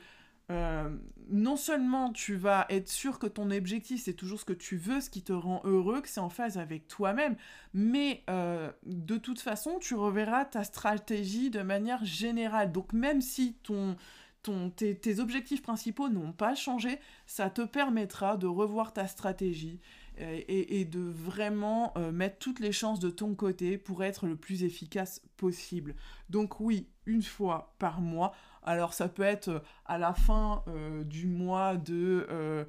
euh, 0.53 0.97
non 1.29 1.57
seulement 1.57 2.13
tu 2.13 2.37
vas 2.37 2.67
être 2.69 2.89
sûr 2.89 3.19
que 3.19 3.27
ton 3.27 3.51
objectif 3.51 4.05
c'est 4.05 4.15
toujours 4.15 4.39
ce 4.39 4.45
que 4.45 4.53
tu 4.53 4.77
veux, 4.77 5.01
ce 5.01 5.11
qui 5.11 5.23
te 5.23 5.33
rend 5.33 5.61
heureux, 5.65 6.01
que 6.01 6.09
c'est 6.09 6.21
en 6.21 6.29
phase 6.29 6.57
avec 6.57 6.87
toi-même, 6.87 7.35
mais 7.75 8.23
euh, 8.31 8.71
de 8.85 9.17
toute 9.17 9.41
façon 9.41 9.79
tu 9.81 9.97
reverras 9.97 10.45
ta 10.45 10.63
stratégie 10.63 11.51
de 11.51 11.63
manière 11.63 12.05
générale. 12.05 12.71
Donc 12.71 12.93
même 12.93 13.21
si 13.21 13.55
ton, 13.65 13.97
ton, 14.45 14.71
tes, 14.71 15.19
objectifs 15.19 15.63
principaux 15.63 16.09
n'ont 16.09 16.33
pas 16.33 16.55
changé, 16.55 17.01
ça 17.27 17.51
te 17.51 17.63
permettra 17.63 18.37
de 18.37 18.47
revoir 18.47 18.93
ta 18.93 19.09
stratégie 19.09 19.81
euh, 20.21 20.41
et, 20.47 20.81
et, 20.81 20.85
de 20.85 21.01
vraiment 21.01 21.93
mettre 22.13 22.39
toutes 22.39 22.61
les 22.61 22.73
chances 22.73 23.01
de 23.01 23.11
ton 23.11 23.35
côté 23.35 23.79
pour 23.79 24.05
être 24.05 24.27
le 24.27 24.37
plus 24.37 24.63
efficace 24.63 25.23
possible. 25.37 25.97
Donc 26.31 26.61
oui, 26.61 26.87
une 27.05 27.23
fois 27.23 27.75
par 27.81 28.01
mois, 28.01 28.33
alors 28.67 28.93
ça 28.93 29.09
peut 29.09 29.23
être 29.23 29.49
euh, 29.49 29.61
à 29.87 29.97
la 29.97 30.13
fin 30.13 30.63
euh, 30.67 31.05
du 31.05 31.27
mois 31.27 31.77
de... 31.77 32.27
Euh, 32.31 32.65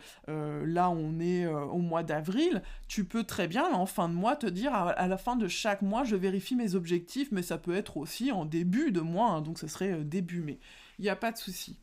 là 0.66 0.90
on 0.90 1.20
est 1.20 1.48
au 1.48 1.80
mois 1.80 2.04
d'avril, 2.04 2.62
tu 2.88 3.06
peux 3.06 3.24
très 3.24 3.48
bien 3.48 3.74
en 3.74 3.86
fin 3.86 4.08
de 4.08 4.14
mois 4.14 4.36
te 4.36 4.46
dire 4.46 4.74
à, 4.74 5.08
la 5.08 5.18
fin 5.18 5.36
de 5.36 5.48
chaque 5.48 5.82
mois 5.82 6.04
je 6.04 6.16
vérifie 6.16 6.56
mes 6.56 6.76
objectifs, 6.76 7.32
mais 7.32 7.42
ça 7.42 7.58
peut 7.58 7.76
être 7.76 7.98
aussi 7.98 8.32
en 8.32 8.46
début 8.46 8.92
de 8.92 9.02
mois, 9.02 9.32
hein, 9.32 9.42
donc 9.42 9.58
ce 9.58 9.68
serait 9.68 10.04
début 10.04 10.42
mai. 10.42 10.60
Il 11.00 11.04
n'y 11.04 11.10
a 11.10 11.16
pas 11.16 11.32
de 11.32 11.38
souci. 11.38 11.78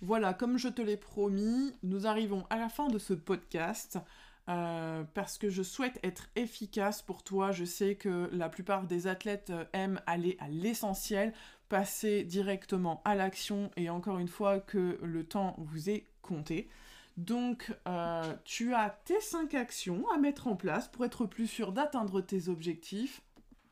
Voilà, 0.00 0.32
comme 0.32 0.56
je 0.56 0.68
te 0.68 0.80
l'ai 0.80 0.96
promis, 0.96 1.74
nous 1.82 2.06
arrivons 2.06 2.46
à 2.48 2.56
la 2.56 2.70
fin 2.70 2.88
de 2.88 2.98
ce 2.98 3.12
podcast. 3.12 3.98
parce 4.46 5.38
que 5.38 5.50
je 5.50 5.62
souhaite 5.62 6.00
être 6.02 6.28
efficace 6.34 7.02
pour 7.02 7.22
toi. 7.22 7.52
Je 7.52 7.64
sais 7.64 7.94
que 7.94 8.28
la 8.32 8.48
plupart 8.48 8.86
des 8.86 9.06
athlètes 9.06 9.52
aiment 9.72 10.00
aller 10.06 10.36
à 10.40 10.48
l'essentiel 10.48 11.32
passer 11.70 12.24
directement 12.24 13.00
à 13.06 13.14
l'action 13.14 13.70
et 13.76 13.88
encore 13.88 14.18
une 14.18 14.28
fois 14.28 14.60
que 14.60 14.98
le 15.02 15.24
temps 15.24 15.54
vous 15.56 15.88
est 15.88 16.04
compté. 16.20 16.68
Donc 17.16 17.72
euh, 17.88 18.34
tu 18.44 18.74
as 18.74 18.90
tes 19.04 19.20
5 19.20 19.54
actions 19.54 20.04
à 20.14 20.18
mettre 20.18 20.48
en 20.48 20.56
place 20.56 20.88
pour 20.88 21.04
être 21.04 21.24
plus 21.24 21.46
sûr 21.46 21.72
d'atteindre 21.72 22.20
tes 22.20 22.48
objectifs. 22.48 23.22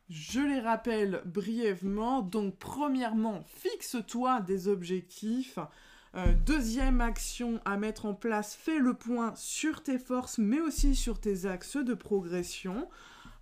Je 0.08 0.40
les 0.40 0.60
rappelle 0.60 1.22
brièvement. 1.26 2.22
Donc 2.22 2.56
premièrement, 2.58 3.44
fixe-toi 3.46 4.40
des 4.42 4.68
objectifs. 4.68 5.58
Euh, 6.14 6.32
deuxième 6.46 7.00
action 7.00 7.60
à 7.64 7.76
mettre 7.76 8.06
en 8.06 8.14
place, 8.14 8.54
fais 8.54 8.78
le 8.78 8.94
point 8.94 9.34
sur 9.34 9.82
tes 9.82 9.98
forces 9.98 10.38
mais 10.38 10.60
aussi 10.60 10.94
sur 10.94 11.20
tes 11.20 11.46
axes 11.46 11.76
de 11.76 11.94
progression. 11.94 12.88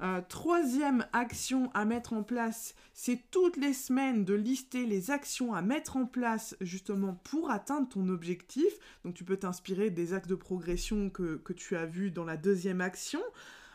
Euh, 0.02 0.20
troisième 0.28 1.06
action 1.12 1.70
à 1.72 1.84
mettre 1.84 2.12
en 2.12 2.22
place, 2.22 2.74
c'est 2.92 3.22
toutes 3.30 3.56
les 3.56 3.72
semaines 3.72 4.24
de 4.24 4.34
lister 4.34 4.84
les 4.84 5.10
actions 5.10 5.54
à 5.54 5.62
mettre 5.62 5.96
en 5.96 6.04
place 6.04 6.54
justement 6.60 7.14
pour 7.24 7.50
atteindre 7.50 7.88
ton 7.88 8.08
objectif. 8.08 8.72
Donc 9.04 9.14
tu 9.14 9.24
peux 9.24 9.38
t'inspirer 9.38 9.90
des 9.90 10.12
axes 10.12 10.28
de 10.28 10.34
progression 10.34 11.08
que, 11.08 11.40
tu 11.56 11.76
as 11.76 11.86
vus 11.86 12.10
dans 12.10 12.24
la 12.24 12.36
deuxième 12.36 12.80
action. 12.80 13.22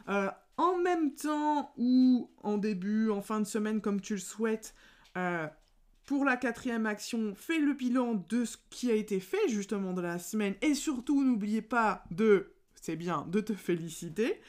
Euh, 0.09 0.29
en 0.57 0.77
même 0.77 1.15
temps 1.15 1.73
ou 1.77 2.29
en 2.43 2.57
début, 2.57 3.09
en 3.09 3.21
fin 3.21 3.39
de 3.39 3.45
semaine 3.45 3.81
comme 3.81 3.99
tu 3.99 4.13
le 4.13 4.19
souhaites, 4.19 4.75
euh, 5.17 5.47
pour 6.05 6.25
la 6.25 6.37
quatrième 6.37 6.85
action, 6.85 7.33
fais 7.35 7.59
le 7.59 7.73
bilan 7.73 8.25
de 8.29 8.45
ce 8.45 8.57
qui 8.69 8.91
a 8.91 8.95
été 8.95 9.19
fait 9.19 9.47
justement 9.47 9.93
dans 9.93 10.01
la 10.01 10.19
semaine 10.19 10.55
et 10.61 10.75
surtout 10.75 11.23
n'oubliez 11.23 11.61
pas 11.61 12.03
de, 12.11 12.53
c'est 12.75 12.95
bien, 12.95 13.25
de 13.29 13.39
te 13.39 13.53
féliciter. 13.53 14.39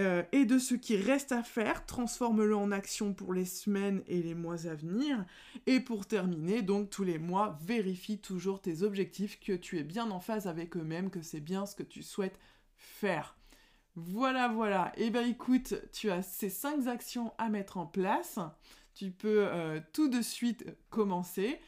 Euh, 0.00 0.22
et 0.32 0.46
de 0.46 0.58
ce 0.58 0.74
qui 0.74 0.96
reste 0.96 1.30
à 1.30 1.42
faire, 1.42 1.84
transforme-le 1.84 2.56
en 2.56 2.72
action 2.72 3.12
pour 3.12 3.34
les 3.34 3.44
semaines 3.44 4.02
et 4.06 4.22
les 4.22 4.34
mois 4.34 4.66
à 4.66 4.74
venir. 4.74 5.26
Et 5.66 5.78
pour 5.78 6.06
terminer, 6.06 6.62
donc 6.62 6.88
tous 6.88 7.04
les 7.04 7.18
mois, 7.18 7.58
vérifie 7.62 8.18
toujours 8.18 8.62
tes 8.62 8.82
objectifs, 8.82 9.38
que 9.38 9.52
tu 9.52 9.78
es 9.78 9.84
bien 9.84 10.10
en 10.10 10.20
phase 10.20 10.46
avec 10.46 10.76
eux-mêmes, 10.76 11.10
que 11.10 11.20
c'est 11.20 11.40
bien 11.40 11.66
ce 11.66 11.76
que 11.76 11.82
tu 11.82 12.02
souhaites 12.02 12.38
faire. 12.76 13.36
Voilà, 13.94 14.48
voilà. 14.48 14.92
Et 14.96 15.06
eh 15.06 15.10
bien 15.10 15.26
écoute, 15.26 15.74
tu 15.92 16.10
as 16.10 16.22
ces 16.22 16.48
cinq 16.48 16.86
actions 16.86 17.34
à 17.36 17.50
mettre 17.50 17.76
en 17.76 17.86
place. 17.86 18.38
Tu 18.94 19.10
peux 19.10 19.46
euh, 19.48 19.80
tout 19.92 20.08
de 20.08 20.22
suite 20.22 20.64
commencer. 20.88 21.60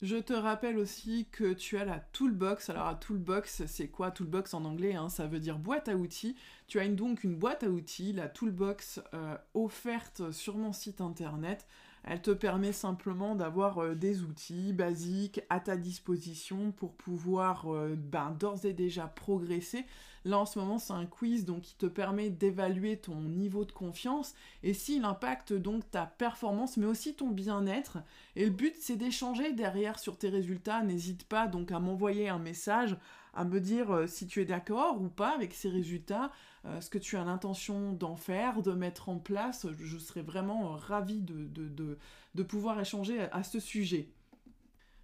Je 0.00 0.16
te 0.16 0.32
rappelle 0.32 0.78
aussi 0.78 1.26
que 1.32 1.52
tu 1.52 1.76
as 1.76 1.84
la 1.84 1.98
toolbox. 1.98 2.70
Alors 2.70 2.86
la 2.86 2.94
toolbox, 2.94 3.66
c'est 3.66 3.88
quoi? 3.88 4.12
Toolbox 4.12 4.54
en 4.54 4.64
anglais 4.64 4.94
hein? 4.94 5.08
Ça 5.08 5.26
veut 5.26 5.40
dire 5.40 5.58
boîte 5.58 5.88
à 5.88 5.96
outils. 5.96 6.36
Tu 6.68 6.78
as 6.78 6.86
donc 6.86 7.24
une 7.24 7.36
boîte 7.36 7.64
à 7.64 7.68
outils, 7.68 8.12
la 8.12 8.28
toolbox 8.28 9.00
euh, 9.12 9.36
offerte 9.54 10.30
sur 10.30 10.56
mon 10.56 10.72
site 10.72 11.00
internet. 11.00 11.66
Elle 12.04 12.22
te 12.22 12.30
permet 12.30 12.72
simplement 12.72 13.34
d'avoir 13.34 13.78
euh, 13.78 13.94
des 13.94 14.22
outils 14.22 14.72
basiques 14.72 15.40
à 15.50 15.60
ta 15.60 15.76
disposition 15.76 16.72
pour 16.72 16.94
pouvoir 16.94 17.72
euh, 17.72 17.94
ben, 17.96 18.30
d'ores 18.38 18.64
et 18.64 18.72
déjà 18.72 19.06
progresser 19.06 19.84
Là, 20.24 20.38
en 20.38 20.46
ce 20.46 20.58
moment, 20.58 20.78
c'est 20.78 20.92
un 20.92 21.06
quiz 21.06 21.44
donc 21.44 21.62
qui 21.62 21.74
te 21.76 21.86
permet 21.86 22.30
d'évaluer 22.30 22.96
ton 22.96 23.14
niveau 23.14 23.64
de 23.64 23.72
confiance 23.72 24.34
et 24.62 24.74
s'il 24.74 25.04
impacte 25.04 25.52
donc 25.52 25.90
ta 25.90 26.06
performance, 26.06 26.76
mais 26.76 26.86
aussi 26.86 27.14
ton 27.14 27.28
bien-être. 27.28 27.98
Et 28.36 28.44
le 28.44 28.50
but, 28.50 28.74
c'est 28.78 28.96
d'échanger 28.96 29.52
derrière 29.52 29.98
sur 29.98 30.18
tes 30.18 30.28
résultats. 30.28 30.82
N'hésite 30.82 31.24
pas 31.24 31.46
donc 31.46 31.72
à 31.72 31.78
m'envoyer 31.78 32.28
un 32.28 32.38
message 32.38 32.96
à 33.38 33.44
me 33.44 33.60
dire 33.60 33.92
euh, 33.92 34.06
si 34.08 34.26
tu 34.26 34.42
es 34.42 34.44
d'accord 34.44 35.00
ou 35.00 35.08
pas 35.08 35.32
avec 35.32 35.54
ces 35.54 35.68
résultats, 35.68 36.32
euh, 36.64 36.80
ce 36.80 36.90
que 36.90 36.98
tu 36.98 37.16
as 37.16 37.24
l'intention 37.24 37.92
d'en 37.92 38.16
faire, 38.16 38.62
de 38.62 38.72
mettre 38.72 39.08
en 39.08 39.18
place? 39.18 39.66
Je 39.78 39.96
serais 39.96 40.22
vraiment 40.22 40.72
ravie 40.72 41.22
de, 41.22 41.46
de, 41.46 41.98
de, 42.34 42.42
pouvoir 42.42 42.80
échanger 42.80 43.20
à, 43.30 43.44
ce 43.44 43.60
sujet. 43.60 44.10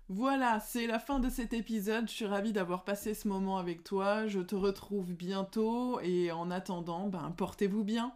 Voilà, 0.08 0.58
c'est 0.58 0.88
la 0.88 0.98
fin 0.98 1.20
de 1.20 1.30
cet 1.30 1.52
épisode. 1.52 2.08
Je 2.08 2.12
suis 2.12 2.26
ravie 2.26 2.52
d'avoir 2.52 2.84
passé 2.84 3.14
ce 3.14 3.28
moment 3.28 3.56
avec 3.56 3.84
toi. 3.84 4.26
Je 4.26 4.40
te 4.40 4.56
retrouve 4.56 5.14
bientôt 5.14 6.00
et 6.00 6.32
en 6.32 6.50
attendant, 6.50 7.08
ben, 7.08 7.32
portez-vous 7.36 7.84
bien. 7.84 8.12